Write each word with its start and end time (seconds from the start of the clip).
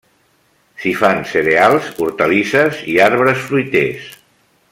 S'hi 0.83 0.93
fan 1.01 1.21
cereals, 1.33 1.91
hortalisses 2.05 2.81
i 2.95 2.99
arbres 3.11 3.45
fruiters. 3.51 4.11